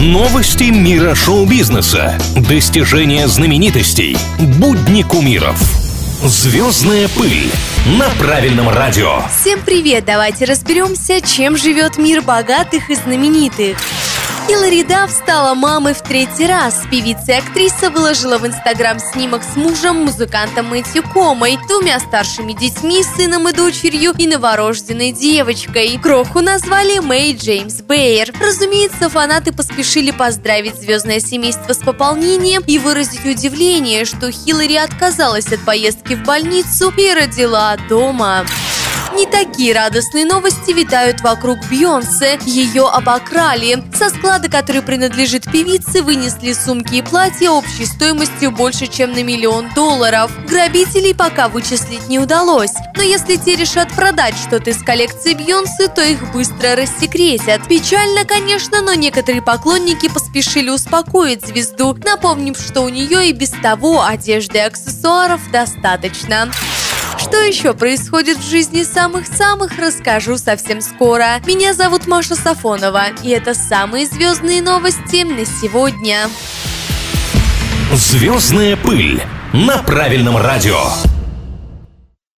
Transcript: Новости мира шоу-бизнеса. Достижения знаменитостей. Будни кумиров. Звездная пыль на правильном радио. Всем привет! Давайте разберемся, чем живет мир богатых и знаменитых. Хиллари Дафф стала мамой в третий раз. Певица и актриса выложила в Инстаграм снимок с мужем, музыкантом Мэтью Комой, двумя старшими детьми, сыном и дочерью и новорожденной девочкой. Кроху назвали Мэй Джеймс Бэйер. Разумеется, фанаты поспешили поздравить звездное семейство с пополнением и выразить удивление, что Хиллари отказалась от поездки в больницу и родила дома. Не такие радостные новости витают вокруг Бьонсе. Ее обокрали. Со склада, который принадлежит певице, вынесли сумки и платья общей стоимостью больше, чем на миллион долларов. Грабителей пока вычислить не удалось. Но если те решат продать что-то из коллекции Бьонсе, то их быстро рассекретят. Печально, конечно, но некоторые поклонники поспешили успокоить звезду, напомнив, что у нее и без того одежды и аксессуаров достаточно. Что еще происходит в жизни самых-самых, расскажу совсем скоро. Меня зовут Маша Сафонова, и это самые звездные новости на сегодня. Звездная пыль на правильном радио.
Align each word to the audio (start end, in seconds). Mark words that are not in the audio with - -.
Новости 0.00 0.64
мира 0.70 1.14
шоу-бизнеса. 1.14 2.18
Достижения 2.34 3.28
знаменитостей. 3.28 4.16
Будни 4.58 5.02
кумиров. 5.02 5.60
Звездная 6.24 7.06
пыль 7.08 7.50
на 7.98 8.08
правильном 8.18 8.70
радио. 8.70 9.20
Всем 9.28 9.60
привет! 9.60 10.06
Давайте 10.06 10.46
разберемся, 10.46 11.20
чем 11.20 11.58
живет 11.58 11.98
мир 11.98 12.22
богатых 12.22 12.88
и 12.88 12.94
знаменитых. 12.94 13.76
Хиллари 14.50 14.82
Дафф 14.82 15.12
стала 15.12 15.54
мамой 15.54 15.94
в 15.94 16.02
третий 16.02 16.44
раз. 16.44 16.82
Певица 16.90 17.30
и 17.30 17.34
актриса 17.34 17.88
выложила 17.88 18.36
в 18.36 18.44
Инстаграм 18.44 18.98
снимок 18.98 19.44
с 19.44 19.54
мужем, 19.54 20.06
музыкантом 20.06 20.70
Мэтью 20.70 21.04
Комой, 21.04 21.56
двумя 21.68 22.00
старшими 22.00 22.52
детьми, 22.54 23.04
сыном 23.04 23.48
и 23.48 23.52
дочерью 23.52 24.12
и 24.18 24.26
новорожденной 24.26 25.12
девочкой. 25.12 25.96
Кроху 26.02 26.40
назвали 26.40 26.98
Мэй 26.98 27.36
Джеймс 27.36 27.74
Бэйер. 27.74 28.32
Разумеется, 28.40 29.08
фанаты 29.08 29.52
поспешили 29.52 30.10
поздравить 30.10 30.74
звездное 30.74 31.20
семейство 31.20 31.72
с 31.72 31.78
пополнением 31.78 32.64
и 32.66 32.80
выразить 32.80 33.24
удивление, 33.24 34.04
что 34.04 34.32
Хиллари 34.32 34.74
отказалась 34.74 35.52
от 35.52 35.64
поездки 35.64 36.14
в 36.14 36.24
больницу 36.24 36.92
и 36.96 37.14
родила 37.14 37.76
дома. 37.88 38.44
Не 39.20 39.26
такие 39.26 39.74
радостные 39.74 40.24
новости 40.24 40.72
витают 40.72 41.20
вокруг 41.20 41.58
Бьонсе. 41.70 42.38
Ее 42.46 42.88
обокрали. 42.88 43.84
Со 43.94 44.08
склада, 44.08 44.48
который 44.48 44.80
принадлежит 44.80 45.44
певице, 45.44 46.00
вынесли 46.00 46.54
сумки 46.54 46.94
и 46.94 47.02
платья 47.02 47.50
общей 47.50 47.84
стоимостью 47.84 48.50
больше, 48.50 48.86
чем 48.86 49.12
на 49.12 49.22
миллион 49.22 49.74
долларов. 49.74 50.32
Грабителей 50.48 51.14
пока 51.14 51.48
вычислить 51.48 52.08
не 52.08 52.18
удалось. 52.18 52.72
Но 52.96 53.02
если 53.02 53.36
те 53.36 53.56
решат 53.56 53.92
продать 53.94 54.36
что-то 54.36 54.70
из 54.70 54.82
коллекции 54.82 55.34
Бьонсе, 55.34 55.88
то 55.88 56.00
их 56.00 56.32
быстро 56.32 56.74
рассекретят. 56.74 57.68
Печально, 57.68 58.24
конечно, 58.24 58.80
но 58.80 58.94
некоторые 58.94 59.42
поклонники 59.42 60.08
поспешили 60.08 60.70
успокоить 60.70 61.46
звезду, 61.46 61.94
напомнив, 62.06 62.56
что 62.58 62.80
у 62.80 62.88
нее 62.88 63.28
и 63.28 63.32
без 63.34 63.50
того 63.50 64.02
одежды 64.02 64.56
и 64.56 64.62
аксессуаров 64.62 65.42
достаточно. 65.50 66.50
Что 67.30 67.42
еще 67.42 67.74
происходит 67.74 68.38
в 68.38 68.50
жизни 68.50 68.82
самых-самых, 68.82 69.78
расскажу 69.78 70.36
совсем 70.36 70.80
скоро. 70.80 71.40
Меня 71.46 71.74
зовут 71.74 72.08
Маша 72.08 72.34
Сафонова, 72.34 73.04
и 73.22 73.30
это 73.30 73.54
самые 73.54 74.06
звездные 74.06 74.60
новости 74.60 75.22
на 75.22 75.44
сегодня. 75.46 76.28
Звездная 77.92 78.76
пыль 78.76 79.22
на 79.52 79.78
правильном 79.78 80.38
радио. 80.38 80.80